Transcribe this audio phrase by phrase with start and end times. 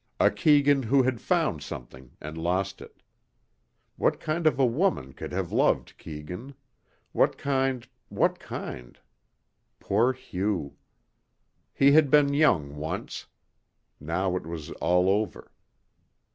[0.19, 3.03] A Keegan who had found something and lost it.
[3.97, 6.55] What kind of a woman could have loved Keegan?
[7.11, 7.87] What kind...
[8.09, 8.97] what kind...
[9.79, 10.75] poor Hugh.
[11.71, 13.27] He had been young once.
[13.99, 15.51] Now it was all over.